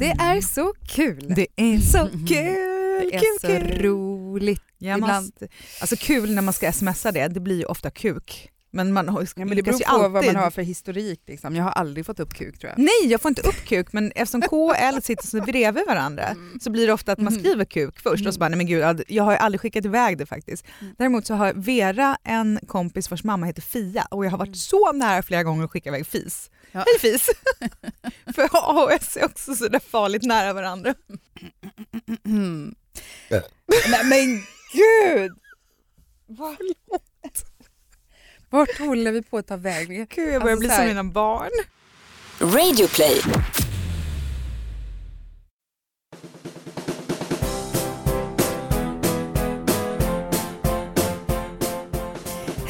[0.00, 1.34] Det är så kul.
[1.36, 3.82] Det är så kul, Det är kul, så kul.
[3.82, 4.62] roligt.
[4.78, 5.32] Jag Ibland-
[5.80, 8.50] alltså kul när man ska smsa det, det blir ju ofta kuk.
[8.72, 10.10] Men man har- Ja, men det beror på alltid.
[10.10, 11.20] vad man har för historik.
[11.26, 11.56] Liksom.
[11.56, 12.78] Jag har aldrig fått upp kuk tror jag.
[12.78, 16.24] Nej, jag får inte upp kuk, men eftersom K och L sitter så bredvid varandra
[16.24, 16.58] Mm.
[16.60, 17.42] så blir det ofta att man Mhm.
[17.42, 20.18] skriver kuk först och så bara, nej men gud, ja, jag har aldrig skickat iväg
[20.18, 20.64] det faktiskt.
[20.80, 20.94] Mm.
[20.98, 24.54] Däremot så har Vera en kompis vars mamma heter Fia och jag har varit Mm.
[24.54, 26.50] så nära flera gånger att skicka iväg fis.
[26.72, 26.84] Ja.
[26.86, 27.28] Hej fis!
[28.34, 30.94] För A och S är också så där farligt nära varandra.
[32.24, 32.74] Mm.
[33.90, 34.42] Nej men
[34.72, 35.32] gud!
[36.26, 36.56] Vad-
[38.50, 40.06] Vart håller vi på att ta vägen?
[40.10, 41.50] Gud, jag börjar Alltså, bli så som mina barn.
[42.40, 43.20] Radio play.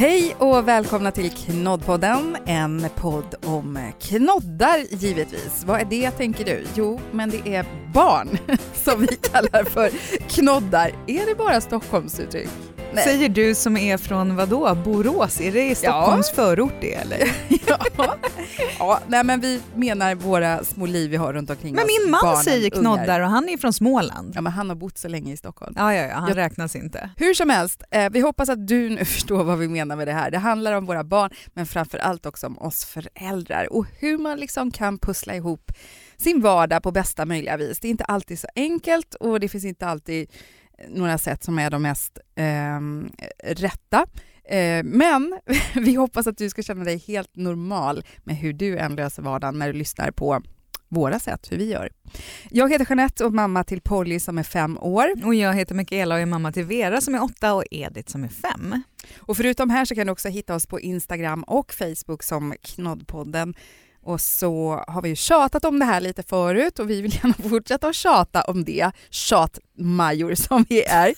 [0.01, 5.65] Hej och välkomna till Knoddpodden, en podd om knoddar givetvis.
[5.67, 6.65] Vad är det tänker du?
[6.75, 8.39] Jo, men det är barn
[8.75, 9.91] som vi kallar för
[10.29, 10.91] knoddar.
[11.07, 12.70] Är det bara Stockholmsuttryck?
[12.95, 13.05] Nej.
[13.05, 15.41] Säger du som är från vadå, Borås?
[15.41, 17.19] Är det i Stockholms förort det eller?
[17.67, 18.17] ja.
[18.79, 21.91] ja, nej men vi menar våra små liv vi har runt omkring Men oss.
[22.03, 22.97] min man barnen, säger ungar.
[22.97, 24.33] knoddar och han är från Småland.
[24.35, 25.75] Ja, men han har bott så länge i Stockholm.
[25.79, 27.11] Ja, ja, ja han Jag- räknas inte.
[27.17, 30.13] Hur som helst, eh, vi hoppas att du nu förstår vad vi menar med det
[30.13, 30.31] här.
[30.31, 34.39] Det handlar om våra barn, men framför allt också om oss föräldrar och hur man
[34.39, 35.73] liksom kan pussla ihop
[36.17, 37.79] sin vardag på bästa möjliga vis.
[37.81, 40.31] Det är inte alltid så enkelt och det finns inte alltid
[40.89, 43.11] några sätt som är de mest ehm,
[43.45, 44.07] rätta.
[44.45, 45.39] Eh, men
[45.75, 49.59] vi hoppas att du ska känna dig helt normal med hur du än löser vardagen
[49.59, 50.43] när du lyssnar på
[50.91, 51.91] våra sätt, hur vi gör.
[52.51, 55.27] Jag heter Jeanette och mamma till Polly som är fem år.
[55.27, 58.25] Och jag heter Mikaela och är mamma till Vera som är åtta och Edith som
[58.25, 58.83] är fem.
[59.19, 63.55] Och förutom här så kan du också hitta oss på Instagram och Facebook som Knoddpodden.
[64.03, 67.35] Och så har vi ju tjatat om det här lite förut och vi vill gärna
[67.49, 71.15] fortsätta att tjata om det, tjatmajor som vi är.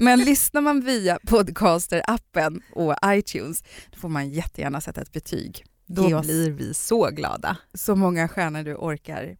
[0.00, 5.64] Men lyssnar man via Podcaster-appen och iTunes då får man jättegärna sätta ett betyg.
[5.90, 7.56] Då blir vi så glada.
[7.74, 9.36] så många stjärnor du orkar.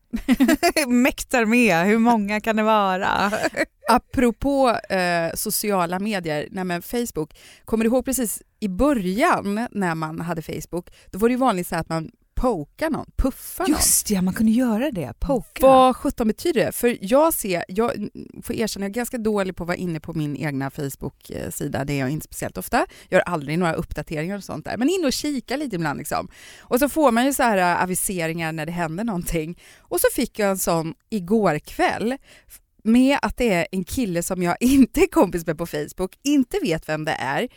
[0.89, 3.33] Mäktar med, hur många kan det vara?
[3.89, 10.21] Apropå eh, sociala medier, nej men Facebook, kommer du ihåg precis i början när man
[10.21, 12.11] hade Facebook, då var det ju vanligt så att man
[12.41, 13.77] pokar någon, puffar någon.
[13.77, 15.13] Just ja, man kunde göra det.
[15.21, 15.67] Poka.
[15.67, 16.73] Vad sjutton betyder det?
[16.73, 18.09] För jag ser, jag
[18.43, 21.93] får erkänna, jag är ganska dålig på att vara inne på min egna Facebook-sida, det
[21.93, 22.87] är jag inte speciellt ofta.
[23.09, 26.29] Jag gör aldrig några uppdateringar och sånt där, men in och kika lite ibland liksom.
[26.61, 29.59] Och så får man ju så här äh, aviseringar när det händer någonting.
[29.79, 32.17] Och så fick jag en sån igår kväll
[32.85, 36.59] med att det är en kille som jag inte är kompis med på Facebook, inte
[36.63, 37.49] vet vem det är,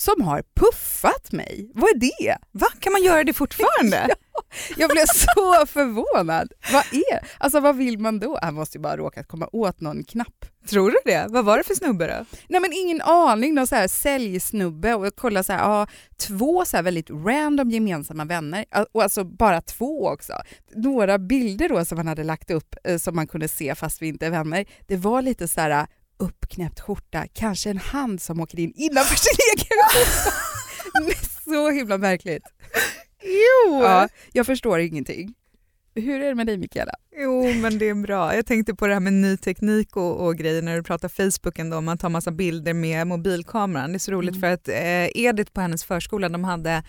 [0.00, 1.70] som har puffat mig.
[1.74, 2.36] Vad är det?
[2.52, 4.14] Va, kan man göra det fortfarande?
[4.76, 6.52] Jag blev så förvånad.
[6.72, 8.38] Vad är, alltså vad vill man då?
[8.42, 10.44] Han måste ju bara råkat komma åt någon knapp.
[10.68, 11.26] Tror du det?
[11.28, 12.38] Vad var det för snubbe då?
[12.48, 15.86] Nej men ingen aning, någon så här säljsnubbe och jag kollade så här, ja,
[16.16, 20.32] två så här väldigt random gemensamma vänner och alltså bara två också.
[20.74, 24.06] Några bilder då som han hade lagt upp eh, som man kunde se fast vi
[24.08, 25.86] inte är vänner, det var lite så här
[26.18, 30.32] uppknäppt skjorta, kanske en hand som åker in innanför sin egen skjorta.
[31.44, 32.42] så himla märkligt.
[33.22, 33.82] Jo!
[33.82, 35.34] Ja, jag förstår ingenting.
[36.00, 36.92] Hur är det med dig Mikaela?
[37.20, 38.34] Jo, men det är bra.
[38.34, 41.58] Jag tänkte på det här med ny teknik och, och grejer när du pratar Facebook
[41.58, 41.80] ändå.
[41.80, 43.92] Man tar massa bilder med mobilkameran.
[43.92, 44.40] Det är så roligt Mm.
[44.40, 46.82] för att eh, Edith på hennes förskola, de hade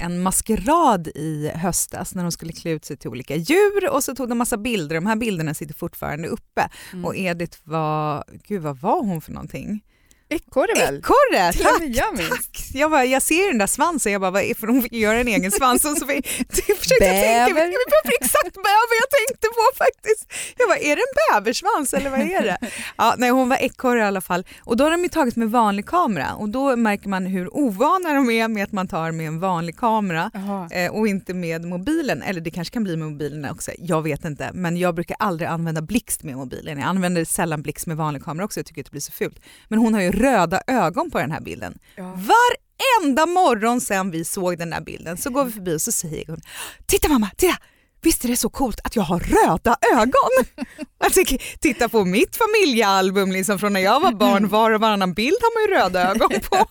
[0.00, 4.14] en maskerad i höstas när de skulle klä ut sig till olika djur och så
[4.14, 4.94] tog de massa bilder.
[4.94, 6.68] De här bilderna sitter fortfarande uppe.
[6.92, 7.04] Mm.
[7.04, 9.84] Och Edith var, gud vad var hon för någonting?
[10.34, 10.96] Ekorre väl?
[10.98, 11.52] Ekorre!
[11.52, 11.82] Tack!
[11.82, 12.30] jag.
[12.30, 12.70] Tack!
[12.74, 15.20] Jag, bara, jag ser den där svansen, jag bara, vad är för hon fick göra
[15.20, 15.84] en egen svans.
[15.84, 16.26] Och så fick,
[16.68, 17.46] jag försökte Bäver.
[17.46, 17.70] tänka, det
[18.04, 20.32] var exakt bäver jag tänkte på faktiskt.
[20.58, 22.58] Jag bara, är det en bäversvans eller vad är det?
[22.96, 24.46] Ja, nej, hon var ekorre i alla fall.
[24.64, 28.12] Och då har de ju tagit med vanlig kamera och då märker man hur ovana
[28.14, 30.30] de är med att man tar med en vanlig kamera
[30.70, 32.22] eh, och inte med mobilen.
[32.22, 34.50] Eller det kanske kan bli med mobilen också, jag vet inte.
[34.54, 36.78] Men jag brukar aldrig använda blixt med mobilen.
[36.78, 39.40] Jag använder sällan blixt med vanlig kamera också, jag tycker att det blir så fult.
[39.68, 41.78] Men hon har ju röda ögon på den här bilden.
[41.96, 42.02] Ja.
[42.02, 46.26] Varenda morgon sen vi såg den där bilden så går vi förbi och så säger
[46.26, 46.40] hon
[46.86, 47.56] Titta mamma, titta!
[48.02, 50.64] Visst är det så coolt att jag har röda ögon?
[51.12, 55.36] Tycker, titta på mitt familjealbum liksom från när jag var barn, var och varannan bild
[55.40, 56.66] har man ju röda ögon på.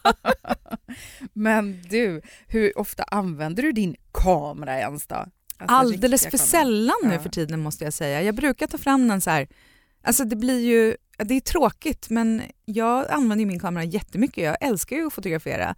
[1.33, 5.15] Men du, hur ofta använder du din kamera ens då?
[5.15, 6.47] Alltså, Alldeles för kameran.
[6.47, 8.21] sällan nu för tiden måste jag säga.
[8.21, 9.47] Jag brukar ta fram den så här,
[10.03, 14.57] alltså det blir ju, det är tråkigt men jag använder ju min kamera jättemycket, jag
[14.61, 15.75] älskar ju att fotografera.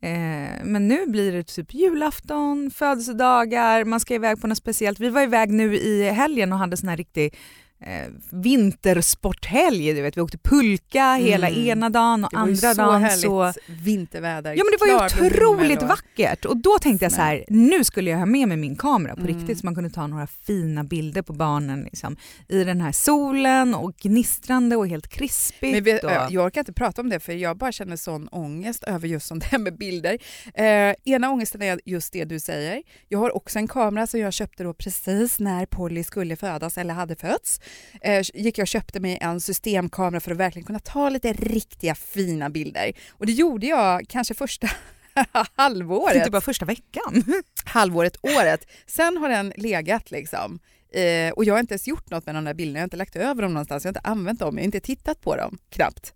[0.00, 5.00] Eh, men nu blir det typ julafton, födelsedagar, man ska iväg på något speciellt.
[5.00, 7.34] Vi var iväg nu i helgen och hade sån här riktig
[7.80, 9.94] eh, vintersporthelg.
[9.94, 11.60] Du vet, vi åkte pulka hela Mm.
[11.68, 13.52] ena dagen och Det var ju andra så dagen härligt så...
[13.84, 14.54] vinterväder.
[14.54, 17.84] Ja men det var ju otroligt och- vackert och då tänkte jag så här, nu
[17.84, 19.38] skulle jag ha med mig min kamera på Mm.
[19.38, 22.16] riktigt så man kunde ta några fina bilder på barnen liksom,
[22.48, 25.72] i den här solen och gnistrande och helt krispigt.
[25.74, 26.10] Men vet, och...
[26.30, 29.44] Jag orkar inte prata om det för jag bara känner sån ångest över just sånt
[29.44, 30.18] här med bilder.
[30.54, 32.82] Eh, ena ångesten är just det du säger.
[33.08, 36.94] Jag har också en kamera som jag köpte då precis när Polly skulle födas eller
[36.94, 37.60] hade fötts.
[38.00, 41.94] Eh, gick jag och köpte mig en systemkamera för att verkligen kunna ta lite riktiga
[41.94, 42.92] fina bilder.
[43.10, 44.68] Och det gjorde jag kanske första
[45.56, 46.16] halvåret.
[46.16, 47.24] Inte bara första veckan.
[47.64, 48.66] halvåret, året.
[48.86, 50.58] Sen har den legat liksom.
[50.92, 52.96] Eh, och jag har inte ens gjort något med de där bilderna, jag har inte
[52.96, 55.58] lagt över dem någonstans, jag har inte använt dem, jag har inte tittat på dem
[55.70, 56.14] knappt.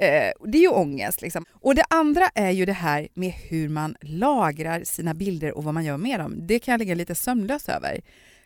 [0.00, 1.22] Eh, det är ju ångest.
[1.22, 1.44] Liksom.
[1.52, 5.74] Och det andra är ju det här med hur man lagrar sina bilder och vad
[5.74, 6.46] man gör med dem.
[6.46, 8.00] Det kan jag ligga lite sömnlös över.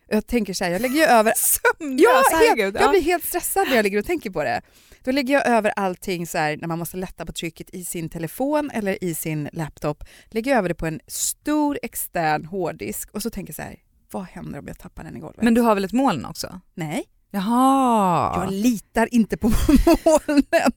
[0.09, 2.77] Jag tänker så här, jag lägger ju över Sömnlös, Ja, herregud.
[2.81, 4.63] jag blir helt stressad när jag ligger och tänker på det.
[5.05, 8.09] Då lägger jag över allting så här, när man måste lätta på trycket i sin
[8.09, 10.05] telefon eller i sin laptop.
[10.31, 13.77] Lägger jag över det på en stor extern hårddisk och så tänker jag så här,
[14.11, 15.43] vad händer om jag tappar den i golvet?
[15.43, 16.61] Men du har väl ett moln också?
[16.75, 18.43] Nej, Jaha.
[18.45, 19.49] jag litar inte på
[20.05, 20.73] molnen.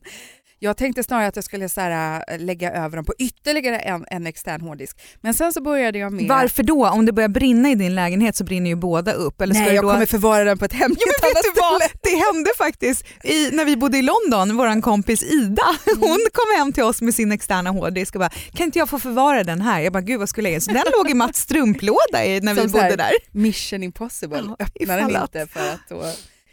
[0.60, 4.06] Jag tänkte snarare att jag skulle så här, äh, lägga över dem på ytterligare en,
[4.12, 4.98] en extern hårddisk.
[5.22, 6.28] Men sen så började jag med...
[6.28, 6.88] Varför då?
[6.88, 9.42] Om det börjar brinna i din lägenhet så brinner ju båda upp.
[9.42, 9.92] Eller ska Nej, jag då...
[9.92, 11.82] kommer förvara den på ett hemligt Jo, men vet annat du vad?
[11.82, 12.00] ställe.
[12.02, 16.74] Det hände faktiskt i, när vi bodde i London, vår kompis Ida, hon kom hem
[16.74, 19.80] till oss med sin externa hårddisk och bara “kan inte jag få förvara den här?”
[19.80, 22.62] Jag bara “gud vad skulle jag göra?” Så den låg i Mats strumplåda när vi
[22.62, 23.12] Som så bodde här, där.
[23.32, 24.44] Mission impossible.
[24.60, 26.04] Öppna den inte för att då...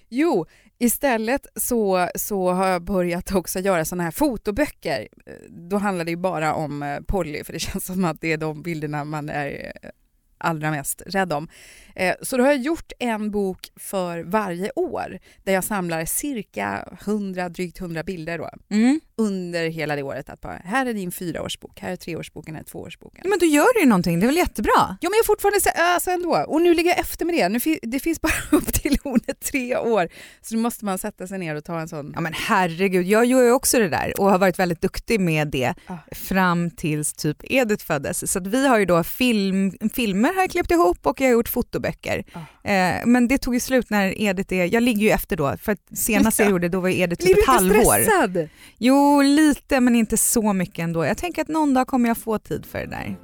[0.08, 0.46] Jo,
[0.78, 5.08] istället så, så har jag börjat också göra sådana här fotoböcker.
[5.26, 8.32] Eh, då handlar det ju bara om eh, Polly för det känns som att det
[8.32, 9.90] är de bilderna man är eh,
[10.38, 11.48] allra mest rädd om.
[11.96, 16.88] Eh, Så då har jag gjort en bok för varje år där jag samlar cirka
[17.04, 19.00] 100, drygt 100 bilder då, Mm.
[19.16, 20.28] under hela det året.
[20.30, 23.20] Att bara, här är din fyraårsbok, här är treårsboken, här är tvåårsboken.
[23.24, 24.96] Ja, men då gör du ju någonting, det är väl jättebra?
[25.00, 26.44] Jo men jag är fortfarande så, alltså ändå.
[26.48, 27.48] Och nu ligger jag efter med det.
[27.48, 30.08] Nu, det finns bara upp till hon är tre år.
[30.42, 32.12] Så nu måste man sätta sig ner och ta en sån.
[32.14, 35.48] Ja men herregud, jag gör ju också det där och har varit väldigt duktig med
[35.48, 35.96] det Ah.
[36.12, 38.32] fram tills typ Edith föddes.
[38.32, 41.32] Så att vi har ju då film, filmer har jag klippt ihop och jag har
[41.32, 41.48] gjort
[41.92, 42.24] fotoböcker.
[42.32, 42.68] Ah.
[42.70, 45.76] Eh, men det tog ju slut när Edith är, jag ligger ju efter då, för
[45.94, 46.50] senast jag Ja.
[46.50, 48.02] gjorde då var Edith Blir typ du ett inte halvår.
[48.02, 48.48] stressad?
[48.78, 51.04] Jo, lite men inte så mycket ändå.
[51.04, 53.16] Jag tänker att någon dag kommer jag få tid för det där.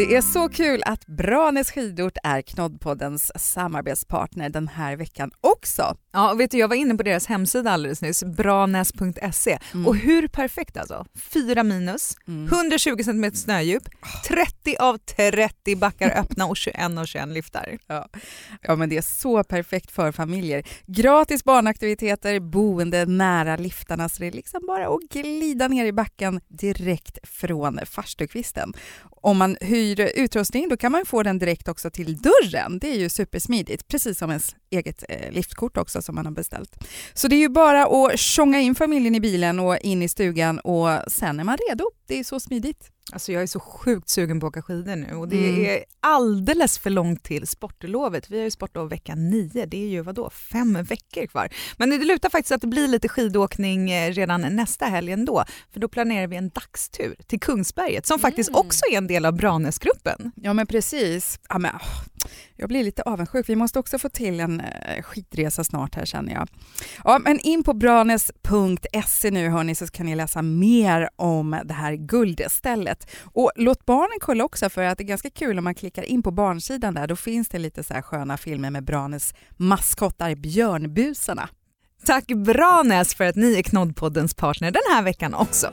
[0.00, 5.96] Det är så kul att Branäs skidort är Knoddpoddens samarbetspartner den här veckan också.
[6.12, 9.58] Ja, och vet du, jag var inne på deras hemsida alldeles nyss, branäs.se.
[9.74, 9.86] Mm.
[9.86, 11.06] Och hur perfekt alltså?
[11.14, 13.82] 4 minus, 120 cm snödjup,
[14.28, 17.78] 30 av 30 backar öppna och 21 av 21 liftar.
[18.62, 20.62] Ja men det är så perfekt för familjer.
[20.86, 26.40] Gratis barnaktiviteter, boende nära liftarna så det är liksom bara att glida ner i backen
[26.48, 28.72] direkt från farstukvisten.
[29.22, 32.78] Om man hyr utrustning då kan man få den direkt också till dörren.
[32.78, 36.84] Det är ju supersmidigt, precis som ens eget eh, liftkort också som man har beställt.
[37.14, 40.58] Så det är ju bara att tjonga in familjen i bilen och in i stugan
[40.58, 41.84] och sen är man redo.
[42.06, 42.90] Det är så smidigt.
[43.12, 45.64] Alltså jag är så sjukt sugen på att åka skidor nu och det Mm.
[45.66, 48.30] är alldeles för långt till sportlovet.
[48.30, 51.48] Vi har ju sportlov vecka 9, det är ju vadå, fem veckor kvar.
[51.76, 55.80] Men det lutar faktiskt att det blir lite skidåkning eh, redan nästa helg ändå, för
[55.80, 58.58] då planerar vi en dagstur till Kungsberget som faktiskt Mm.
[58.60, 60.32] också är en del av Branäsgruppen.
[60.34, 61.40] Ja men precis.
[61.48, 61.72] Ja, men,
[62.56, 63.48] jag blir lite avundsjuk.
[63.48, 66.48] Vi måste också få till en eh, skitresa snart här känner jag.
[67.04, 71.92] Ja, men in på branes.se nu hörni så kan ni läsa mer om det här
[71.94, 73.10] guldstället.
[73.22, 76.22] Och låt barnen kolla också för att det är ganska kul om man klickar in
[76.22, 77.06] på barnsidan där.
[77.06, 81.48] Då finns det lite så här sköna filmer med Branes maskottar björnbusarna.
[82.04, 85.70] Tack Branes, för att ni är Knoddpoddens partner den här veckan också.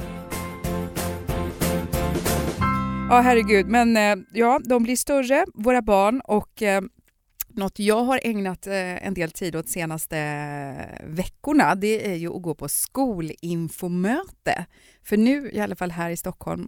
[3.09, 6.81] Ja herregud, men eh, ja, de blir större, våra barn och eh,
[7.47, 12.35] något jag har ägnat eh, en del tid åt senaste eh, veckorna det är ju
[12.35, 14.65] att gå på skolinfomöte.
[15.03, 16.67] För nu, i alla fall här i Stockholm,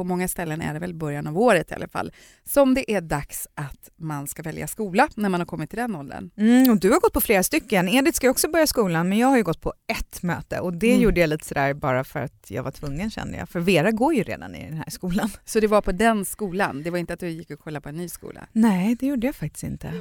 [0.00, 2.12] på många ställen är det väl början av året i alla fall,
[2.44, 5.94] som det är dags att man ska välja skola när man har kommit till den
[5.96, 6.30] åldern.
[6.36, 7.88] Mm, och du har gått på flera stycken.
[7.88, 10.90] Edith ska också börja skolan men jag har ju gått på ett möte och det
[10.90, 11.02] Mm.
[11.02, 13.48] gjorde jag lite sådär bara för att jag var tvungen kände jag.
[13.48, 15.30] För Vera går ju redan i den här skolan.
[15.44, 17.88] Så det var på den skolan, det var inte att du gick och kollade på
[17.88, 18.40] en ny skola?
[18.52, 19.92] Nej, det gjorde jag faktiskt inte.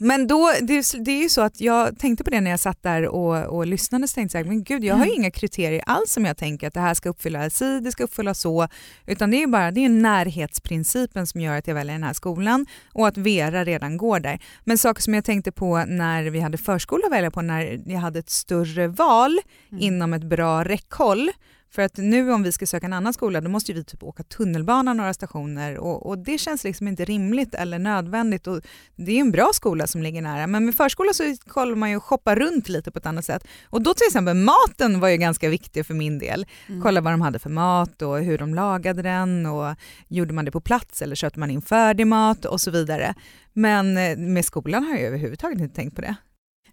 [0.00, 2.60] Men då, det, är- det är ju så att jag tänkte på det när jag
[2.60, 5.82] satt där och, och lyssnade så tänkte jag, men gud jag har ju inga kriterier
[5.86, 8.68] alls som jag tänker att det här ska uppfylla si, det ska uppfylla så,
[9.06, 12.12] utan det är är bara det är närhetsprincipen som gör att jag väljer den här
[12.12, 14.38] skolan och att Vera redan går där.
[14.64, 18.00] Men saker som jag tänkte på när vi hade förskola att välja på, när jag
[18.00, 19.38] hade ett större val
[19.70, 19.82] Mm.
[19.82, 21.30] inom ett bra räckhåll.
[21.74, 24.22] För att nu om vi ska söka en annan skola då måste vi typ åka
[24.22, 28.46] tunnelbana några stationer och, och det känns liksom inte rimligt eller nödvändigt.
[28.46, 28.60] Och
[28.96, 31.96] det är en bra skola som ligger nära men med förskola så kollar man ju
[31.96, 33.46] och shoppar runt lite på ett annat sätt.
[33.64, 36.46] Och då till exempel maten var ju ganska viktig för min del.
[36.66, 36.82] Mm.
[36.82, 39.76] Kolla vad de hade för mat och hur de lagade den och
[40.08, 43.14] gjorde man det på plats eller köpte man in färdig mat och så vidare.
[43.52, 46.16] Men eh, med skolan har jag överhuvudtaget inte tänkt på det.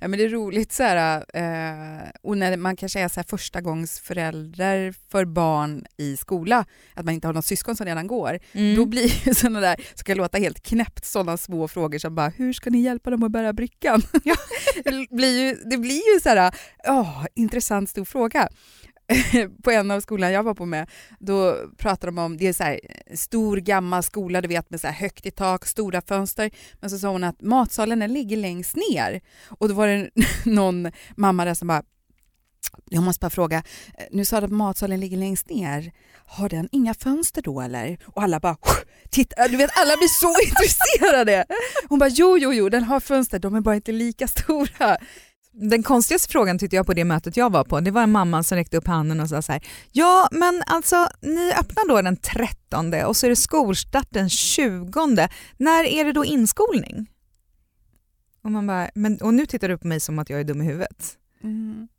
[0.04, 3.26] Ja, men det är roligt så här, eh, och när man kanske är så här
[3.30, 8.08] första gångs förälder för barn i skola, att man inte har någon syskon som redan
[8.08, 8.40] går,
[8.76, 12.30] då blir ju sådana där, som kan låta helt knäppt, sådana små frågor som bara
[12.30, 14.02] hur ska ni hjälpa dem att bära brickan?
[14.84, 16.52] Det, blir ju, det blir ju så här,
[16.88, 18.50] åh, intressant stor fråga.
[19.64, 20.90] på en av skolorna jag var på med,
[21.20, 22.80] då pratade de om, det är så här,
[23.16, 27.00] stor gammal skola, du vet med så här högt i tak, stora fönster, men så
[27.00, 29.22] sa hon att matsalen ligger längst ner.
[29.48, 30.10] Och då var det
[30.46, 31.84] någon mamma där som bara,
[32.90, 33.58] jag måste bara fråga,
[33.98, 35.92] eh, nu sa du att matsalen ligger längst ner,
[36.26, 37.98] har den inga fönster då eller?
[38.06, 38.58] Och alla bara,
[39.10, 41.46] titta, du vet alla blir så intresserade.
[41.90, 44.98] Hon bara, jo jo jo den har fönster, de är bara inte lika stora.
[45.54, 48.44] Den konstigaste frågan tyckte jag på det mötet jag var på, det var en mamma
[48.44, 52.18] som räckte upp handen och sa så här, ja men alltså ni öppnar då den
[52.18, 55.28] 13 och så är det skolstart den 20.
[55.58, 57.08] När är det då inskolning?
[58.44, 60.62] Och, man bara, men, och nu tittar du på mig som att jag är dum
[60.62, 61.18] i huvudet.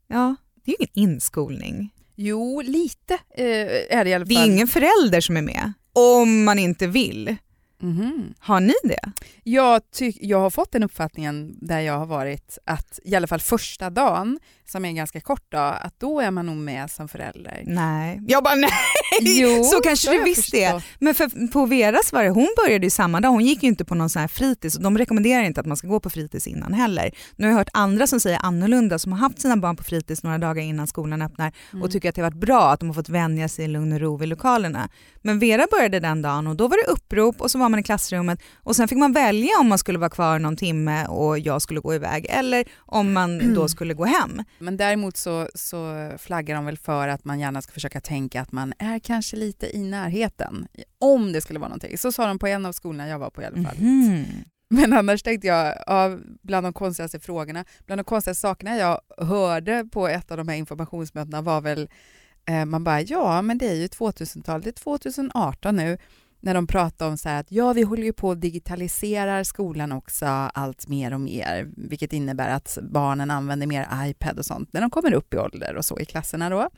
[0.08, 1.90] Ja, det är ju ingen inskolning.
[2.16, 4.34] Jo, lite eh, är det i alla fall.
[4.34, 7.36] Det är ingen förälder som är med, om man inte vill.
[7.82, 8.34] Mhm.
[8.38, 9.12] Har ni det?
[9.44, 13.40] Jag, ty- jag har fått den uppfattningen där jag har varit att i alla fall
[13.40, 17.08] första dagen, som är en ganska kort dag, att då är man nog med som
[17.08, 17.62] förälder.
[17.66, 18.20] Nej.
[18.28, 18.70] Jag bara nej,
[19.20, 20.84] Jo, så kanske det jag visst är.
[20.98, 23.84] Men för, på Veras var det, hon började ju samma dag, hon gick ju inte
[23.84, 26.46] på någon sån här fritids och de rekommenderar inte att man ska gå på fritids
[26.46, 27.10] innan heller.
[27.36, 30.22] Nu har jag hört andra som säger annorlunda som har haft sina barn på fritids
[30.22, 31.82] några dagar innan skolan öppnar Mm.
[31.82, 33.92] och tycker att det har varit bra att de har fått vänja sig i lugn
[33.92, 34.88] och ro i lokalerna.
[35.22, 37.82] Men Vera började den dagen och då var det upprop och så var man i
[37.82, 41.62] klassrummet och sen fick man välja om man skulle vara kvar någon timme och jag
[41.62, 44.42] skulle gå iväg eller om man då skulle gå hem.
[44.58, 48.52] Men däremot så, så flaggar de väl för att man gärna ska försöka tänka att
[48.52, 51.98] man är kanske lite i närheten, om det skulle vara någonting.
[51.98, 53.76] Så sa de på en av skolorna jag var på i alla fall.
[53.78, 54.24] Mhm.
[54.72, 59.88] Men annars tänkte jag, ja, bland de konstigaste frågorna, bland de konstigaste sakerna jag hörde
[59.92, 61.88] på ett av de här informationsmötena var väl,
[62.48, 65.98] eh, man bara, ja men det är ju 2000-talet, det är 2018 nu,
[66.42, 69.92] när de pratar om så här att ja, vi håller ju på att digitalisera skolan
[69.92, 74.80] också allt mer och mer, vilket innebär att barnen använder mer iPad och sånt när
[74.80, 76.68] de kommer upp i ålder och så i klasserna då.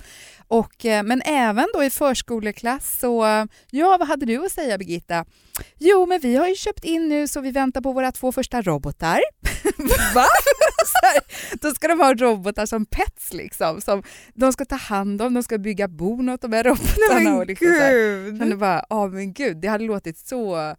[0.48, 3.24] Och, eh, men även då i förskoleklass så,
[3.70, 5.24] ja vad hade du att säga Birgitta?
[5.78, 8.62] Jo, men vi har ju köpt in nu så vi väntar på våra två första
[8.62, 9.20] robotar.
[10.14, 10.24] Va?
[10.86, 11.20] Så här,
[11.60, 13.80] då ska de ha robotar som pets liksom.
[13.80, 14.02] Som
[14.34, 17.20] de ska ta hand om, de ska bygga bon åt de här robotarna.
[17.20, 17.92] Nej och men liksom så här.
[17.92, 18.34] gud.
[18.34, 20.74] Men det bara, ja men gud, det hade låtit så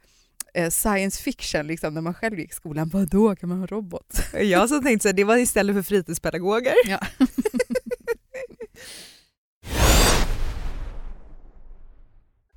[0.54, 2.90] eh, science fiction liksom när man själv gick i skolan.
[2.90, 4.22] Vadå, kan man ha robot?
[4.34, 6.76] Jag som tänkte så här, det var istället för fritidspedagoger.
[6.86, 7.00] Ja.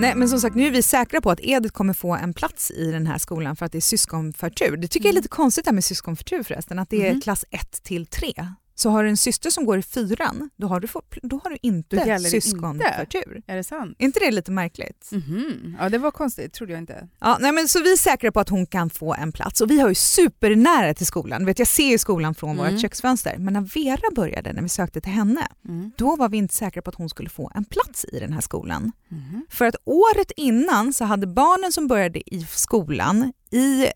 [0.00, 2.70] Nej men som sagt nu är vi säkra på att Edith kommer få en plats
[2.70, 4.76] i den här skolan för att det är syskonförtur.
[4.76, 7.20] Det tycker jag är lite konstigt det här med syskonförtur förresten, att det är Mhm.
[7.20, 8.32] klass 1 till 3.
[8.78, 10.88] Så har du en syster som går i fyran, då har du,
[11.22, 13.42] då har du inte syskonförtur.
[13.46, 13.96] Är det sant?
[13.98, 15.08] Är inte det lite märkligt?
[15.12, 15.76] Mhm.
[15.80, 17.08] Ja, det var konstigt, trodde jag inte.
[17.20, 19.70] Ja, nej, men så vi är säkra på att hon kan få en plats och
[19.70, 21.46] vi har ju supernära till skolan.
[21.46, 22.72] Vet, jag ser ju skolan från Mm.
[22.72, 23.36] vårt köksfönster.
[23.38, 25.90] Men när Vera började, när vi sökte till henne, Mm.
[25.96, 28.40] då var vi inte säkra på att hon skulle få en plats i den här
[28.40, 28.92] skolan.
[29.08, 29.46] Mhm.
[29.50, 33.86] För att året innan så hade barnen som började i skolan i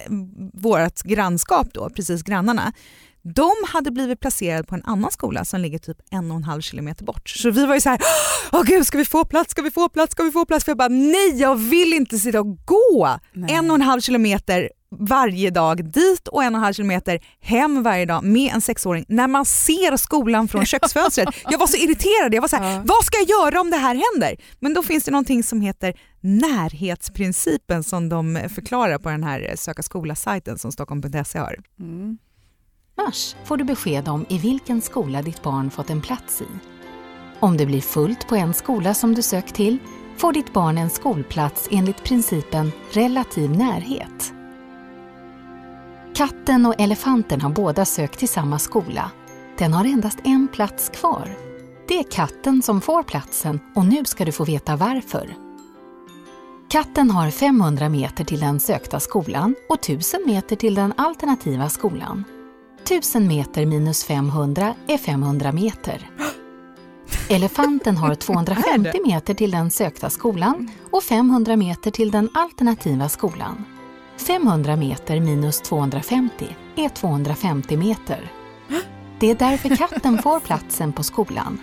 [0.53, 2.73] vårt grannskap då, precis grannarna,
[3.23, 6.61] de hade blivit placerade på en annan skola som ligger typ en och en halv
[6.61, 7.29] kilometer bort.
[7.29, 8.01] Så vi var ju så här,
[8.53, 10.65] åh gud ska vi få plats, ska vi få plats, ska vi få plats?
[10.65, 13.53] För jag bara nej jag vill inte sitta och gå Nej.
[13.55, 17.83] en och en halv kilometer varje dag dit och en och en halv kilometer hem
[17.83, 21.29] varje dag med en sexåring när man ser skolan från köksfönstret.
[21.51, 22.83] Jag var så irriterad, jag var så här, Ja.
[22.85, 24.37] vad ska jag göra om det här händer?
[24.61, 29.83] Men då finns det någonting som heter närhetsprincipen som de förklarar på den här söka
[29.83, 31.57] skola-sajten som Stockholm.se har.
[31.81, 32.19] Mm
[33.05, 36.47] mars får du besked om i vilken skola ditt barn fått en plats i.
[37.41, 39.79] Om det blir fullt på en skola som du sökt till
[40.17, 44.33] får ditt barn en skolplats enligt principen relativ närhet.
[46.15, 49.11] Katten och elefanten har båda sökt till samma skola.
[49.59, 51.37] Den har endast en plats kvar.
[51.89, 55.35] Det är katten som får platsen och nu ska du få veta varför.
[56.71, 62.25] Katten har 500 meter till den sökta skolan och 1000 meter till den alternativa skolan.
[62.85, 66.11] 1000 meter minus 500 är 500 meter.
[67.29, 73.65] Elefanten har 250 meter till den sökta skolan och 500 meter till den alternativa skolan.
[74.17, 78.33] 500 meter minus 250 är 250 meter.
[79.21, 81.59] Det är därför katten får platsen på skolan.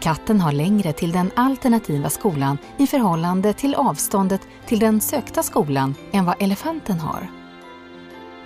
[0.00, 5.94] Katten har längre till den alternativa skolan i förhållande till avståndet till den sökta skolan
[6.12, 7.30] än vad elefanten har.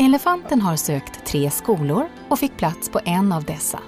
[0.01, 3.81] Elefanten har sökt tre skolor och fick plats på en av dessa.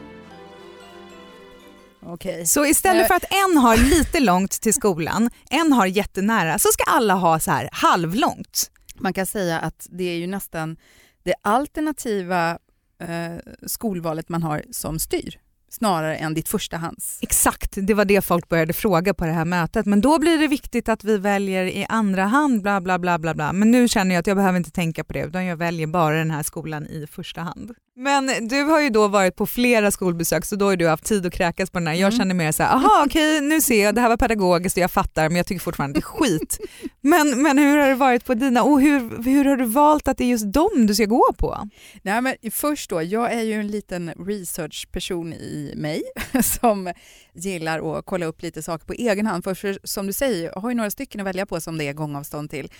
[2.03, 2.47] Okej.
[2.47, 6.85] Så istället för att en har lite långt till skolan, en har jättenära, så ska
[6.85, 8.71] alla ha så här halvlångt.
[8.95, 10.77] Man kan säga att det är ju nästan
[11.23, 12.59] det alternativa
[12.99, 15.42] eh, skolvalet man har som styr
[15.73, 17.19] snarare än ditt förstahands.
[17.23, 19.87] Exakt, det var det folk började fråga på det här mötet.
[19.87, 23.35] Men då blir det viktigt att vi väljer i andra hand, bla bla bla bla
[23.35, 23.53] bla.
[23.53, 26.15] Men nu känner jag att jag behöver inte tänka på det, utan jag väljer bara
[26.19, 27.71] den här skolan i första hand.
[27.97, 31.27] Men du har ju då varit på flera skolbesök, så då har du haft tid
[31.27, 31.95] att kräkas på den här.
[31.95, 32.19] Jag Mm.
[32.19, 34.91] känner mer så här, aha okej nu ser jag, det här var pedagogiskt och jag
[34.91, 36.59] fattar, men jag tycker fortfarande det är skit.
[37.01, 40.19] Men, men hur har det varit på dina, och hur, hur har du valt att
[40.19, 41.69] det är just dem du ska gå på?
[42.03, 46.03] Nej, men först då, jag är ju en liten researchperson i mig
[46.43, 46.93] som
[47.33, 49.45] gillar att kolla upp lite saker på egen hand.
[49.45, 51.85] För, för som du säger, jag har ju några stycken att välja på som det
[51.85, 52.71] är gångavstånd till.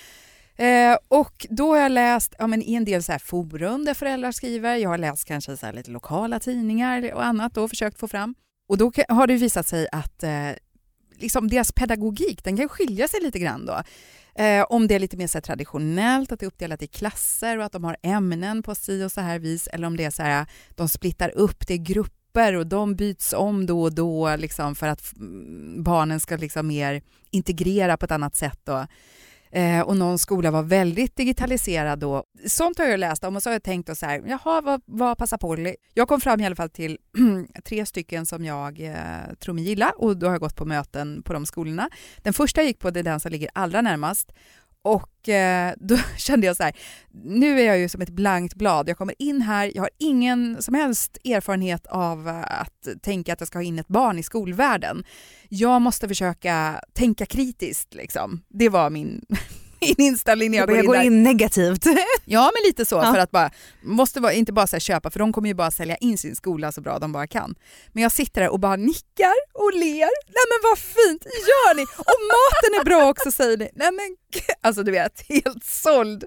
[0.57, 3.95] Eh, och då har jag läst ja, men i en del så här forum där
[3.95, 4.77] föräldrar skriver.
[4.77, 8.35] Jag har läst kanske så här lite lokala tidningar och annat och försökt få fram.
[8.69, 10.51] Och då har det visat sig att eh,
[11.19, 13.83] liksom deras pedagogik den kan skilja sig lite grann då.
[14.43, 17.59] Eh, om det är lite mer så här traditionellt, att det är uppdelat i klasser
[17.59, 20.11] och att de har ämnen på si och så här vis eller om det är
[20.11, 24.37] så här, de splittar upp det i grupper och de byts om då och då
[24.37, 25.13] liksom för att
[25.77, 28.61] barnen ska liksom mer integrera på ett annat sätt.
[28.65, 28.87] Då.
[29.55, 32.25] Eh, och någon skola var väldigt digitaliserad då.
[32.47, 34.83] Sånt har jag läst om och så har jag tänkt då så här, jaha, vad,
[34.85, 35.75] vad passar Polly?
[35.95, 36.99] Jag kom fram i alla fall till
[37.65, 41.23] tre stycken som jag eh, tror mig gilla och då har jag gått på möten
[41.23, 41.91] på de skolorna.
[42.23, 44.33] Den första jag gick på det är den som ligger allra närmast
[44.83, 46.77] och eh, då kände jag så här,
[47.25, 48.89] nu är jag ju som ett blankt blad.
[48.89, 53.41] Jag kommer in här, jag har ingen som helst erfarenhet av eh, att tänka att
[53.41, 55.05] jag ska ha in ett barn i skolvärlden.
[55.49, 58.43] Jag måste försöka tänka kritiskt liksom.
[58.49, 59.25] Det var min,
[59.99, 61.87] min inställning när jag Jag går in in negativt.
[62.25, 62.95] Ja, men lite så.
[62.95, 63.13] Ja.
[63.13, 63.51] För att bara,
[63.83, 66.73] måste vara, inte bara så köpa, för de kommer ju bara sälja in sin skola
[66.73, 67.55] så bra de bara kan.
[67.93, 70.11] Men jag sitter där och bara nickar och ler.
[70.29, 71.83] Nej men vad fint, gör ni!
[71.83, 73.71] Och maten är bra också säger ni.
[73.75, 74.17] Nej men
[74.61, 76.25] alltså du vet, helt såld.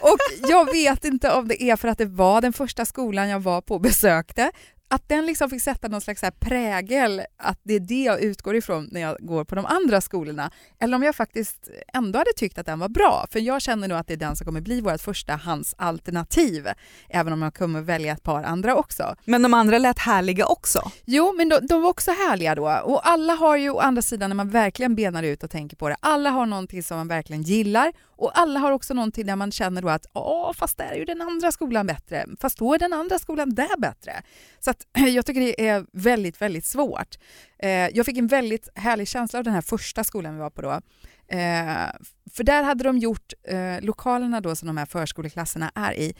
[0.00, 3.40] Och jag vet inte om det är för att det var den första skolan jag
[3.40, 4.50] var på och besökte.
[4.92, 8.88] Att den liksom fick sätta någon slags prägel, att det är det jag utgår ifrån
[8.92, 10.50] när jag går på de andra skolorna.
[10.80, 13.26] Eller om jag faktiskt ändå hade tyckt att den var bra.
[13.30, 16.68] För jag känner nog att det är den som kommer bli vårt förstahandsalternativ.
[17.08, 19.14] Även om jag kommer välja ett par andra också.
[19.24, 20.90] Men de andra lät härliga också.
[21.04, 22.80] Jo, men de, de var också härliga då.
[22.84, 25.88] Och alla har ju å andra sidan, när man verkligen benar ut och tänker på
[25.88, 29.52] det, alla har någonting som man verkligen gillar och alla har också någonting där man
[29.52, 32.78] känner då att åh, fast där är ju den andra skolan bättre, fast då är
[32.78, 34.22] den andra skolan där bättre.
[34.60, 37.18] Så att, jag tycker det är väldigt, väldigt svårt.
[37.58, 40.62] Eh, jag fick en väldigt härlig känsla av den här första skolan vi var på
[40.62, 40.80] då.
[41.36, 41.86] Eh,
[42.32, 46.14] för där hade de gjort eh, lokalerna då som de här förskoleklasserna är i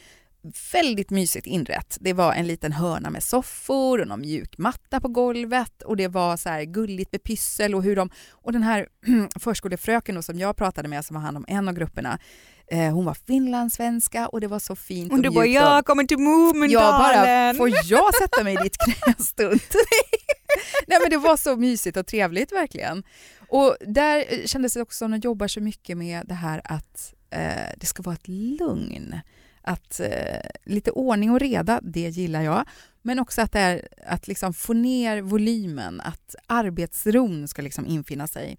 [0.73, 1.97] väldigt mysigt inrätt.
[2.01, 6.07] Det var en liten hörna med soffor och någon mjuk matta på golvet och det
[6.07, 8.09] var så här gulligt med pyssel och hur de...
[8.31, 8.87] Och den här
[9.39, 12.19] förskolefröken då som jag pratade med som har hand om en av grupperna,
[12.67, 15.67] eh, hon var finlandssvenska och det var så fint och, Och du bara, mjukt och-
[15.67, 17.55] jag kommer till jag bara, Mumindalen.
[17.55, 19.59] får jag sätta mig i ditt knä en stund?
[20.87, 23.03] Nej men det var så mysigt och trevligt verkligen.
[23.49, 26.61] Och där eh, kändes det också som att de jobbar så mycket med det här
[26.63, 29.15] att eh, det ska vara ett lugn.
[29.63, 32.65] Att eh, lite ordning och reda, det gillar jag.
[33.01, 38.27] Men också att, det är, att liksom få ner volymen, att arbetsron ska liksom infinna
[38.27, 38.57] sig.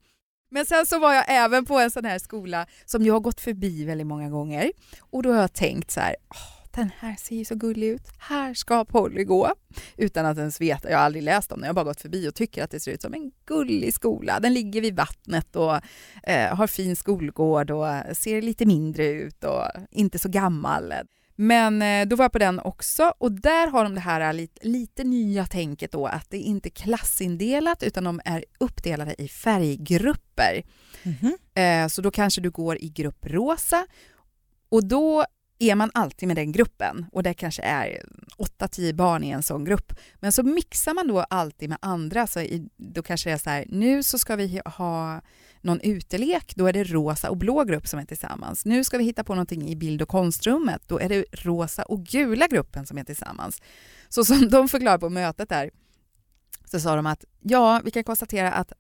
[0.50, 3.40] Men sen så var jag även på en sån här skola som jag har gått
[3.40, 7.36] förbi väldigt många gånger och då har jag tänkt så här, "Åh, den här ser
[7.36, 9.52] ju så gullig ut, här ska Polly gå.
[9.96, 12.28] Utan att ens veta, jag har aldrig läst om den, jag har bara gått förbi
[12.28, 14.40] och tycker att det ser ut som en gullig skola.
[14.40, 15.80] Den ligger vid vattnet och
[16.22, 20.94] eh, har fin skolgård och ser lite mindre ut och inte så gammal.
[21.36, 24.68] Men eh, då var jag på den också och där har de det här lite,
[24.68, 30.62] lite nya tänket då att det inte är klassindelat utan de är uppdelade i färggrupper.
[31.02, 31.36] Mhm.
[31.54, 33.86] Eh, så då kanske du går i grupp rosa
[34.68, 35.24] och då
[35.58, 38.04] är man alltid med den gruppen och det kanske är
[38.58, 39.92] 8-10 barn i en sån grupp.
[40.14, 42.26] Men så mixar man då alltid med andra.
[42.26, 45.20] Så i, då kanske det är så här, nu så ska vi ha
[45.60, 48.64] någon utelek, då är det rosa och blå grupp som är tillsammans.
[48.64, 52.04] Nu ska vi hitta på någonting i bild och konstrummet, då är det rosa och
[52.04, 53.62] gula gruppen som är tillsammans.
[54.08, 55.70] Så som de förklarar på mötet där,
[56.64, 58.72] så sa de att ja, vi kan konstatera att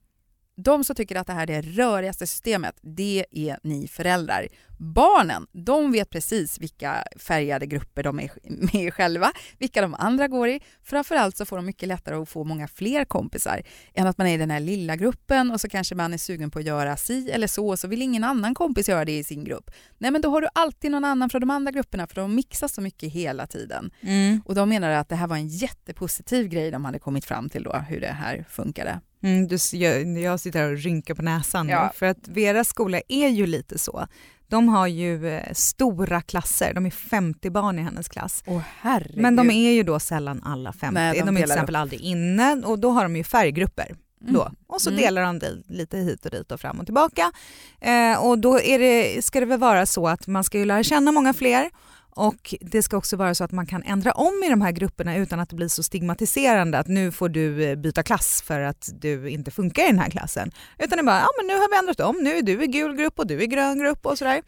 [0.56, 4.48] de som tycker att det här är det rörigaste systemet, det är ni föräldrar.
[4.78, 8.30] Barnen, de vet precis vilka färgade grupper de är
[8.72, 10.60] med i själva, vilka de andra går i.
[10.82, 13.62] Framförallt så får de mycket lättare att få många fler kompisar
[13.94, 16.50] än att man är i den här lilla gruppen och så kanske man är sugen
[16.50, 19.24] på att göra si eller så och så vill ingen annan kompis göra det i
[19.24, 19.70] sin grupp.
[19.98, 22.74] Nej men då har du alltid någon annan från de andra grupperna för de mixas
[22.74, 23.90] så mycket hela tiden.
[24.00, 24.42] Mm.
[24.44, 27.62] Och de menar att det här var en jättepositiv grej de hade kommit fram till
[27.62, 29.00] då, hur det här funkade.
[29.24, 31.92] Mm, du, jag, jag sitter här och rynkar på näsan Ja.
[31.94, 34.06] för att Veras skola är ju lite så.
[34.48, 38.42] De har ju eh, stora klasser, de är 50 barn i hennes klass.
[38.46, 39.16] Åh herregud.
[39.22, 42.00] Men de är ju då sällan alla 50, Nej, de de, är till exempel aldrig
[42.00, 43.94] inne och då har de ju färggrupper.
[44.20, 44.42] Då.
[44.42, 44.54] Mm.
[44.66, 45.00] Och så Mm.
[45.02, 47.32] delar de det lite hit och dit och fram och tillbaka.
[47.80, 50.82] Eh, och då är det, ska det väl vara så att man ska ju lära
[50.82, 51.70] känna många fler
[52.14, 55.16] och det ska också vara så att man kan ändra om i de här grupperna
[55.16, 58.90] utan att det blir så stigmatiserande att nu får du eh, byta klass för att
[59.00, 60.50] du inte funkar i den här klassen.
[60.78, 62.66] Utan det är bara, ja men nu har vi ändrat om, nu är du i
[62.66, 64.42] gul grupp och du i grön grupp och sådär.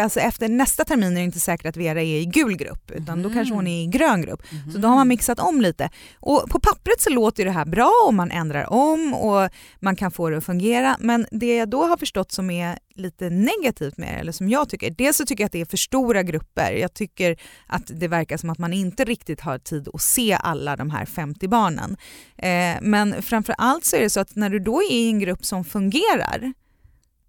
[0.00, 3.22] Alltså efter nästa termin är det inte säkert att Vera är i gul grupp utan
[3.22, 4.42] då kanske hon är i grön grupp.
[4.72, 5.90] Så då har man mixat om lite.
[6.20, 10.10] Och på pappret så låter det här bra och man ändrar om och man kan
[10.10, 10.96] få det att fungera.
[11.00, 14.68] Men det jag då har förstått som är lite negativt med det, eller som jag
[14.68, 16.72] tycker, dels så tycker jag att det är för stora grupper.
[16.72, 20.76] Jag tycker att det verkar som att man inte riktigt har tid att se alla
[20.76, 21.96] de här 50 barnen.
[22.36, 25.18] Eh, men framför allt så är det så att när du då är i en
[25.18, 26.52] grupp som fungerar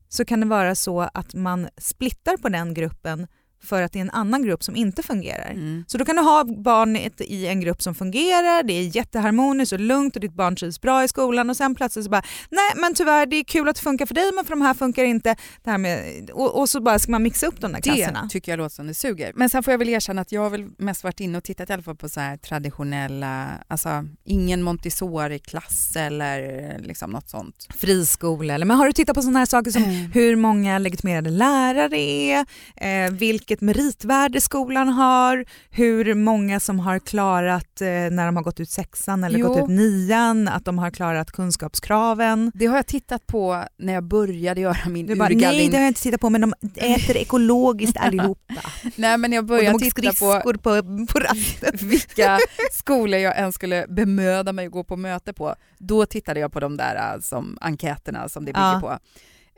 [0.10, 3.28] så kan det vara så att man splittar på den gruppen
[3.64, 5.52] för att det är en annan grupp som inte fungerar.
[5.52, 5.84] Mm.
[5.88, 9.80] Så då kan du ha barnet i en grupp som fungerar, det är jätteharmoniskt och
[9.80, 12.94] lugnt och ditt barn trivs bra i skolan och sen plötsligt så bara nej men
[12.94, 15.36] tyvärr det är kul att det funkar för dig men för de här funkar inte.
[15.64, 18.22] Det här med, och, och så bara ska man mixa upp de där klasserna.
[18.24, 19.32] Det tycker jag låter som det suger.
[19.36, 21.70] Men sen får jag väl erkänna att jag har väl mest varit inne och tittat
[21.70, 27.68] i alla fall på så här traditionella, alltså ingen Montessori-klass eller liksom något sånt.
[27.78, 30.12] Friskola, eller men har du tittat på sådana här saker som Mm.
[30.12, 32.46] hur många legitimerade lärare är,
[32.76, 38.60] eh, vilket meritvärde skolan har, hur många som har klarat eh, när de har gått
[38.60, 39.48] ut sexan eller Jo.
[39.48, 42.52] gått ut nian, att de har klarat kunskapskraven.
[42.56, 45.70] Det har jag tittat på när jag började göra min Du bara, nej urgallring.
[45.72, 48.54] det har jag inte tittat på men de äter ekologiskt allihopa.
[48.96, 50.12] Nej men jag Och de började titta
[50.44, 50.82] på på,
[51.14, 51.88] på rasten.
[51.90, 52.40] vilka
[52.72, 55.56] skolor jag ens skulle bemöda mig att gå på möte på.
[55.78, 58.80] Då tittade jag på de där äh, som enkäterna som det bygger Ja.
[58.80, 59.00] på.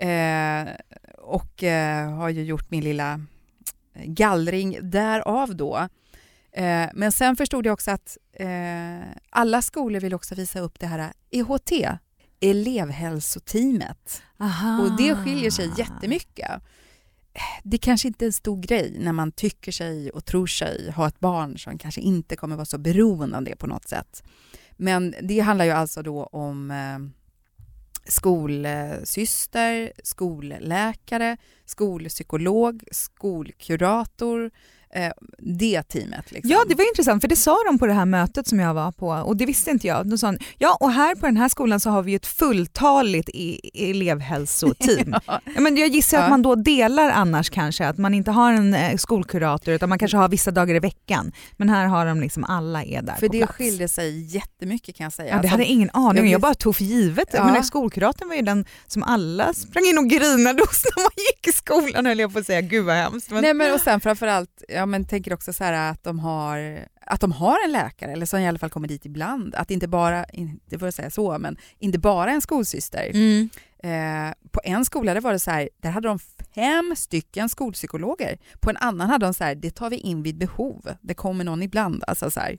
[0.05, 0.67] Eh,
[1.17, 3.19] och eh, har ju gjort min lilla
[4.05, 5.87] gallring därav då.
[6.51, 10.87] Eh, men sen förstod jag också att eh, alla skolor vill också visa upp det
[10.87, 11.71] här EHT,
[12.39, 14.23] elevhälsoteamet.
[14.39, 14.81] Aha.
[14.81, 16.51] Och det skiljer sig jättemycket.
[17.63, 21.07] Det kanske inte är en stor grej när man tycker sig och tror sig ha
[21.07, 24.23] ett barn som kanske inte kommer vara så beroende av det på något sätt.
[24.77, 26.99] Men det handlar ju alltså då om eh,
[28.05, 34.49] skolsyster, skolläkare, skolpsykolog, skolkurator,
[34.95, 36.31] eh, det teamet.
[36.31, 36.51] Liksom.
[36.51, 38.91] Ja, det var intressant för det sa de på det här mötet som jag var
[38.91, 40.07] på och det visste inte jag.
[40.09, 43.59] De sa, ja och här på den här skolan så har vi ett fulltaligt e-
[43.73, 45.15] elevhälsoteam.
[45.27, 45.61] Ja.
[45.61, 46.23] men jag gissar Ja.
[46.23, 49.99] att man då delar annars kanske, att man inte har en eh, skolkurator utan man
[49.99, 51.31] kanske har vissa dagar i veckan.
[51.57, 53.53] Men här har de liksom alla är där För på det plats.
[53.53, 55.27] skiljer sig jättemycket kan jag säga.
[55.27, 56.25] Ja, det Alltså, hade jag ingen aning om.
[56.25, 57.29] jag Jag bara tog för givet.
[57.33, 57.51] Ja.
[57.51, 61.47] Men skolkuratorn var ju den som alla sprang in och grinade hos när man gick
[61.47, 62.61] i skolan höll jag på att säga.
[62.61, 63.31] Gud vad hemskt.
[63.31, 63.41] Men...
[63.41, 67.21] Nej men och sen framförallt, ja men tänker också så här att de har att
[67.21, 69.55] de har en läkare, eller som i alla fall kommer dit ibland.
[69.55, 73.11] Att inte bara, inte för att säga så, men inte bara en skolsyster.
[73.13, 73.49] Mm.
[73.83, 76.19] Eh, på en skola där var det så här, där hade de
[76.55, 78.37] fem stycken skolpsykologer.
[78.59, 80.95] På en annan hade de så här, det tar vi in vid behov.
[81.01, 82.03] Det kommer någon ibland.
[82.07, 82.57] Alltså så här.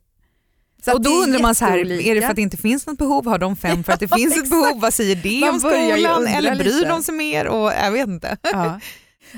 [0.85, 2.99] Så och då undrar man så här, är det för att det inte finns något
[2.99, 3.27] behov?
[3.27, 4.51] Har de fem för att det finns ett exakt.
[4.51, 4.81] behov?
[4.81, 6.27] Vad säger det Man om skolan?
[6.27, 6.89] Eller bryr lite.
[6.89, 7.47] de sig mer?
[7.47, 8.37] Och, jag vet inte.
[8.43, 8.81] Ja.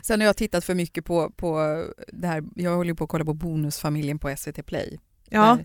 [0.02, 3.24] Sen har jag tittat för mycket på, på det här, jag håller på att kolla
[3.24, 4.98] på Bonusfamiljen på SVT Play.
[5.30, 5.58] Ja.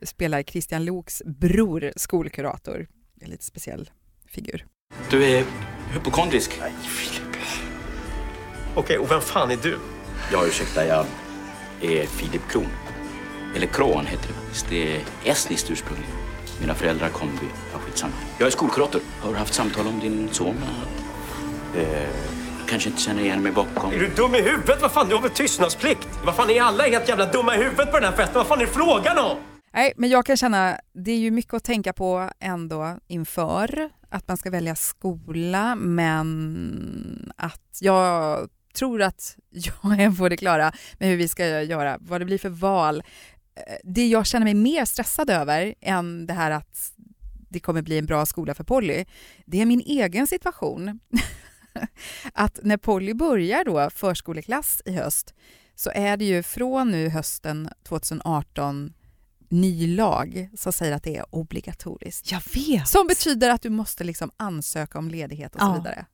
[0.00, 2.88] Där spelar Christian Loks bror skolkurator.
[3.20, 3.90] En lite speciell
[4.26, 4.66] figur.
[5.10, 5.44] Du är
[5.92, 6.60] hypokondrisk.
[8.74, 9.78] Okej, och vem fan är du?
[10.32, 11.06] Ja, ursäkta, jag
[11.82, 12.66] är Filip Kron.
[13.56, 14.68] Eller Kron heter det faktiskt.
[14.68, 15.98] Det är estniskt ursprung.
[16.60, 17.50] Mina föräldrar kom vid...
[17.72, 18.12] Ja, skitsamma.
[18.38, 19.00] Jag är skolkurator.
[19.20, 20.56] Har du haft samtal om din son?
[21.76, 22.08] Eh,
[22.68, 23.92] kanske inte känner igen mig bakom.
[23.92, 24.82] Är du dum i huvudet?
[24.82, 26.08] Vad fan, du har väl tystnadsplikt?
[26.24, 28.34] Vad fan, är alla helt jävla dumma i huvudet på den här festen?
[28.34, 29.36] Vad fan är frågan om?
[29.72, 34.28] Nej, men jag kan känna, det är ju mycket att tänka på ändå inför att
[34.28, 41.08] man ska välja skola, men att jag tror att jag är på det klara med
[41.08, 43.02] hur vi ska göra, vad det blir för val.
[43.56, 46.92] Eh, Det jag känner mig mer stressad över än det här att
[47.50, 49.04] det kommer bli en bra skola för Polly,
[49.46, 51.00] det är min egen situation.
[52.34, 55.34] att när Polly börjar då förskoleklass i höst
[55.74, 58.92] så är det ju från nu hösten 2018
[59.50, 62.32] ny lag som säger att det är obligatoriskt.
[62.32, 62.88] Jag vet.
[62.88, 65.74] Som betyder att du måste liksom ansöka om ledighet och så Ja.
[65.74, 66.06] vidare.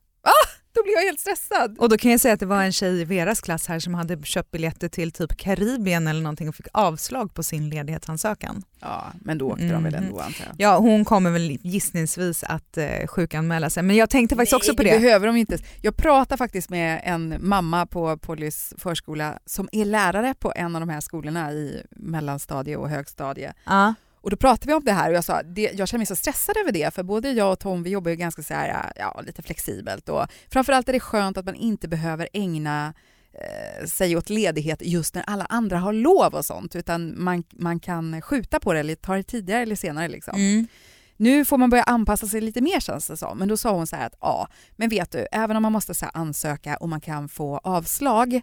[0.75, 1.77] Ah, då blir jag helt stressad.
[1.79, 3.93] Och då kan jag säga att det var en tjej i Veras klass här som
[3.93, 8.63] hade köpt biljetter till typ Karibien eller någonting och fick avslag på sin ledighetsansökan.
[8.79, 10.55] Ja, men då åkte de väl ändå antar jag.
[10.57, 13.83] Ja, hon kommer väl gissningsvis att eh, sjukanmäla sig.
[13.83, 14.99] Men jag tänkte faktiskt också på Nej, det.
[14.99, 15.57] behöver de inte.
[15.81, 20.79] Jag pratade faktiskt med en mamma på Pollys förskola som är lärare på en av
[20.81, 23.53] de här skolorna i mellanstadie och högstadie.
[23.65, 23.93] Ja.
[24.25, 26.15] Och då pratade vi om det här och jag sa det, jag känner mig så
[26.15, 29.21] stressad över det för både jag och Tom vi jobbar ju ganska så här, ja,
[29.25, 32.93] lite flexibelt och framförallt är det skönt att man inte behöver ägna
[33.33, 37.79] eh, sig åt ledighet just när alla andra har lov och sånt utan man, man
[37.79, 40.07] kan skjuta på det eller ta det tidigare eller senare.
[40.07, 40.35] Liksom.
[40.35, 40.67] Mm.
[41.17, 43.37] Nu får man börja anpassa sig lite mer känns det som.
[43.37, 45.93] Men då sa hon så här att ja, men vet du, även om man måste
[45.93, 48.41] så ansöka och man kan få avslag.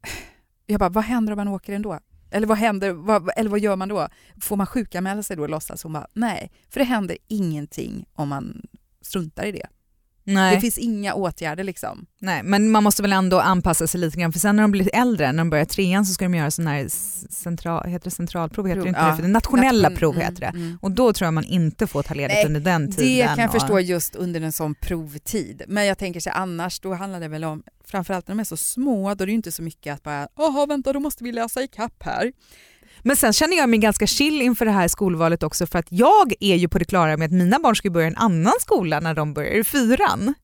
[0.66, 2.00] Jag bara, vad händer om man åker ändå?
[2.30, 4.08] Eller vad händer, vad, eller vad gör man då?
[4.40, 5.82] Får man sjukanmäla sig då och låtsas?
[5.82, 8.62] Hon bara, nej, för det händer ingenting om man
[9.00, 9.66] struntar i det.
[10.34, 10.54] Nej.
[10.54, 12.06] Det finns inga åtgärder liksom.
[12.20, 14.90] Nej, men man måste väl ändå anpassa sig lite grann för sen när de blir
[14.94, 16.86] äldre, när de börjar trean så ska de göra sån här
[17.32, 19.06] central, heter det centralprov, heter det inte ja.
[19.10, 19.16] det?
[19.16, 20.46] För det nationella Nation- prov mm, heter det.
[20.58, 20.78] mm.
[20.82, 23.28] Och då tror jag man inte får ta ledigt Nej, under den tiden.
[23.28, 25.62] Det kan jag och- förstå just under en sån provtid.
[25.68, 28.56] Men jag tänker sig annars, då handlar det väl om, framförallt när de är så
[28.56, 31.32] små, då är det ju inte så mycket att bara, jaha vänta då måste vi
[31.32, 32.32] läsa i kapp här.
[33.02, 36.32] Men sen känner jag mig ganska chill inför det här skolvalet också för att jag
[36.40, 39.00] är ju på det klara med att mina barn ska börja i en annan skola
[39.00, 40.34] när de börjar i fyran.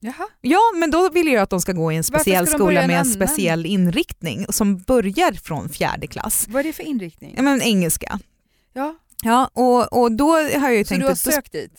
[0.00, 0.28] Jaha.
[0.40, 2.94] Ja, men då vill jag att de ska gå i en speciell skola en med
[2.94, 3.12] en annan?
[3.12, 6.46] speciell inriktning som börjar från fjärde klass.
[6.48, 7.34] Vad är det för inriktning?
[7.36, 8.18] Ja, men engelska.
[8.72, 11.72] Ja, Ja, och, och då har jag ju så tänkt du har sökt dit?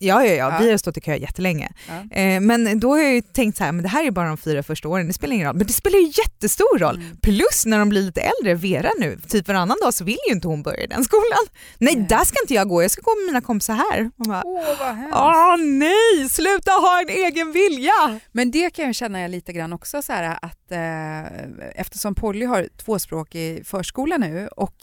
[0.00, 1.68] Ja, ja, ja, vi har stått i kö jättelänge.
[1.88, 2.16] Ja.
[2.16, 4.36] Eh, men då har jag ju tänkt så här, men det här är bara de
[4.36, 5.56] fyra första åren, det spelar ingen roll.
[5.56, 6.96] Men det spelar ju jättestor roll.
[6.96, 7.16] Mm.
[7.16, 10.48] Plus när de blir lite äldre, Vera nu, typ varannan dag så vill ju inte
[10.48, 11.46] hon börja i den skolan.
[11.78, 12.06] Nej, Nej.
[12.08, 14.10] där ska inte jag gå, jag ska gå med mina kompisar här.
[14.18, 15.16] Åh vad hemskt.
[15.16, 18.20] Åh nej, sluta ha en egen vilja!
[18.32, 22.68] Men det kan jag känna lite grann också så här att eh, eftersom Polly har
[22.84, 24.76] tvåspråkig förskola nu och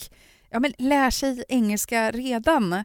[0.49, 2.83] ja, men lär sig engelska redan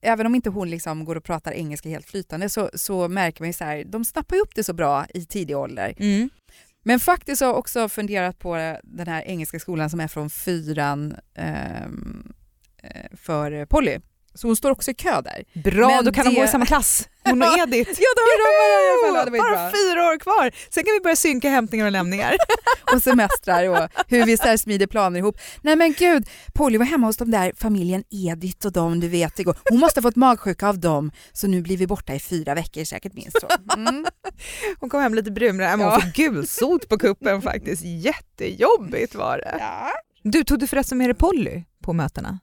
[0.00, 3.48] Även om inte hon liksom går och pratar engelska helt flytande så, så märker man
[3.48, 5.94] ju så här, de snappar ju upp det så bra i tidig ålder.
[5.98, 6.30] Mm.
[6.82, 11.16] Men faktiskt har jag också funderat på den här engelska skolan som är från fyran
[11.34, 12.32] ehm,
[12.82, 13.98] eh, för Polly.
[14.34, 15.44] Så hon står också i kö där.
[15.62, 17.08] Bra, Men då kan de det- gå i samma klass.
[17.24, 17.90] Hon och Edith.
[17.90, 19.16] Ja, då har de i alla fall.
[19.18, 19.78] Ja, det var ju Bara bra.
[19.78, 22.34] fyra år kvar, sen kan vi börja synka hämtningar och lämningar.
[22.94, 25.38] och semestrar och hur vi så smider planer ihop.
[25.62, 29.38] Nej men gud, Polly var hemma hos de där familjen Edith och dem du vet
[29.38, 29.56] igår.
[29.70, 32.84] Hon måste ha fått magsjuka av dem så nu blir vi borta i fyra veckor
[32.84, 33.36] säkert minst.
[33.76, 34.06] Mm.
[34.80, 35.90] Hon kom hem lite brun, men Ja.
[35.90, 37.82] hon fick gulsot på kuppen faktiskt.
[37.84, 39.56] Jättejobbigt var det.
[39.58, 39.90] Ja.
[40.22, 42.38] Du, tog du förresten med dig Polly på mötena?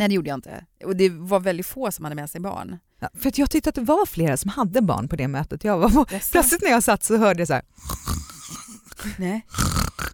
[0.00, 0.64] Nej det gjorde jag inte.
[0.84, 2.78] Och det var väldigt få som hade med sig barn.
[3.00, 5.78] Ja, för jag tyckte att det var flera som hade barn på det mötet jag
[5.78, 6.04] var på.
[6.04, 7.62] Plötsligt när jag satt så hörde jag så här,
[9.18, 9.46] Nej.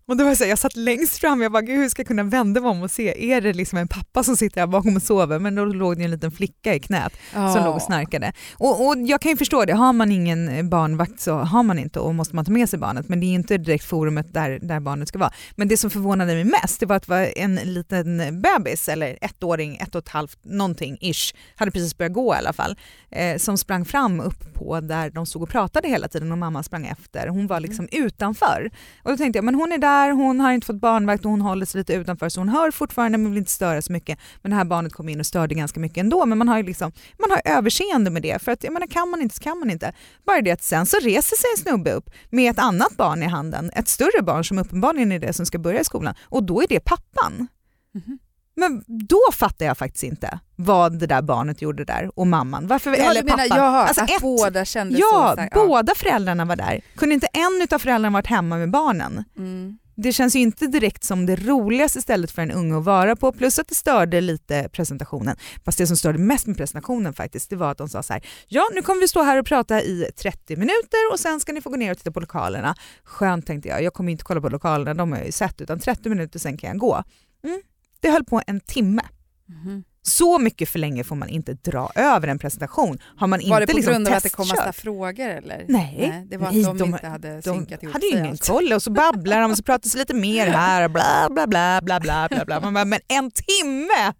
[0.08, 2.00] Och då var jag, så här, jag satt längst fram, jag bara gud hur ska
[2.00, 4.66] jag kunna vända mig om och se, är det liksom en pappa som sitter här
[4.66, 5.38] bakom och sover?
[5.38, 8.32] Men då låg det en liten flicka i knät som låg och snarkade.
[8.58, 12.00] Och, och jag kan ju förstå det, har man ingen barnvakt så har man inte
[12.00, 14.80] och måste man ta med sig barnet men det är inte direkt forumet där, där
[14.80, 15.32] barnet ska vara.
[15.56, 19.18] Men det som förvånade mig mest det var att det var en liten bebis eller
[19.20, 22.76] ettåring, ett och ett halvt någonting ish, hade precis börjat gå i alla fall,
[23.10, 26.62] eh, som sprang fram upp på där de stod och pratade hela tiden och mamma
[26.62, 27.28] sprang efter.
[27.28, 28.70] Hon var liksom utanför.
[29.02, 31.30] Och då tänkte jag, men hon är där här, hon har inte fått barnvakt och
[31.30, 34.18] hon håller sig lite utanför så hon hör fortfarande men vill inte störa så mycket.
[34.42, 36.62] Men det här barnet kom in och störde ganska mycket ändå men man har ju
[36.62, 39.58] liksom, man har överseende med det för att jag menar kan man inte så kan
[39.58, 39.92] man inte.
[40.26, 43.26] Bara det att sen så reser sig en snubbe upp med ett annat barn i
[43.26, 46.62] handen, ett större barn som uppenbarligen är det som ska börja i skolan och då
[46.62, 47.48] är det pappan.
[47.94, 48.18] Mhm.
[48.58, 52.66] Men då fattar jag faktiskt inte vad det där barnet gjorde där och mamman.
[52.66, 53.58] Varför, Ja, eller du menar, pappan.
[53.58, 55.42] jaha, Alltså ett- båda kände Ja, så.
[55.54, 55.66] Ja.
[55.66, 56.80] båda föräldrarna var där.
[56.96, 59.24] Kunde inte en av föräldrarna varit hemma med barnen?
[59.38, 59.78] Mm.
[59.96, 63.32] Det känns ju inte direkt som det roligaste stället för en unge att vara på,
[63.32, 65.36] plus att det störde lite presentationen.
[65.64, 68.26] Fast det som störde mest med presentationen faktiskt, det var att de sa så här,
[68.48, 71.60] ja nu kommer vi stå här och prata i 30 minuter och sen ska ni
[71.60, 72.74] få gå ner och titta på lokalerna.
[73.04, 75.80] Skönt tänkte jag, jag kommer inte kolla på lokalerna, de har jag ju sett, utan
[75.80, 77.02] 30 minuter sen kan jag gå.
[77.44, 77.62] Mm.
[78.00, 79.02] Det höll på en timme.
[79.46, 79.84] Mhm.
[80.06, 82.98] Så mycket för länge får man inte dra över en presentation.
[83.16, 85.64] Har man Var det inte på liksom grund av att det kom massa frågor eller?
[85.68, 86.26] Nej.
[86.30, 88.72] det var Nej, att de, de- inte hade De synkat ihop hade sig ingen koll
[88.72, 92.28] och så babblar de och så pratas lite mer här bla bla bla bla bla
[92.30, 92.60] bla bla.
[92.60, 94.12] Man bara, men en timme!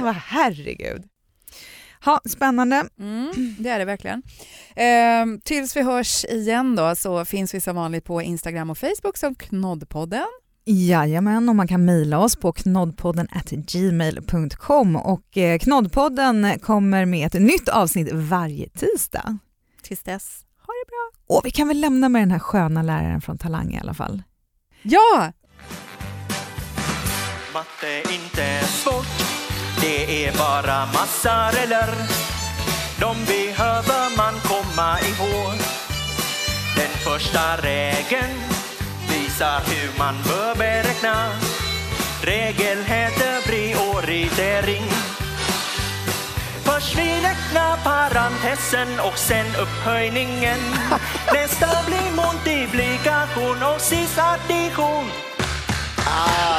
[0.00, 1.02] Bara, herregud.
[2.04, 2.84] Ha, spännande.
[2.98, 4.22] Mm, det är det verkligen.
[4.76, 9.16] Ehm, tills vi hörs igen då så finns vi som vanligt på Instagram och Facebook
[9.16, 10.26] som Knoddpodden.
[10.64, 17.26] Jajamän, och man kan mejla oss på knoddpodden at gmail.com och eh, Knoddpodden kommer med
[17.26, 19.38] ett nytt avsnitt varje tisdag.
[19.82, 21.36] Tills dess, ha det bra.
[21.36, 24.22] Och vi kan väl lämna med den här sköna läraren från Talang i alla fall.
[24.82, 25.32] Ja!
[27.54, 29.26] Matte är inte svårt,
[29.80, 31.88] det är bara massa eller.
[33.00, 35.58] De behöver man komma ihåg.
[36.76, 38.61] Den första regeln
[39.42, 41.28] visar hur man bör beräkna.
[42.22, 44.82] Regel heter prioritering.
[46.64, 50.58] Först vi räknar parentesen och sen upphöjningen.
[51.32, 55.10] Nästa blir multiplikation och sist addition.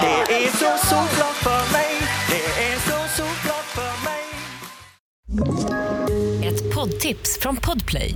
[0.01, 1.91] Det är så solklart för mig,
[2.29, 4.23] det är så solklart för mig.
[6.47, 8.15] Ett poddtips från Podplay.